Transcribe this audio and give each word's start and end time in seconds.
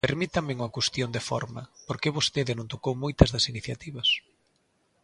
Permítame 0.09 0.55
unha 0.57 0.73
cuestión 0.75 1.09
de 1.15 1.25
forma, 1.29 1.61
porque 1.87 2.15
vostede 2.17 2.51
non 2.57 2.71
tocou 2.73 2.93
moitas 3.03 3.29
das 3.33 3.47
iniciativas. 3.51 4.09